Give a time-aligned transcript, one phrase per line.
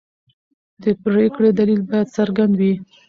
[0.81, 2.73] د پرېکړې دلیل باید څرګند وي.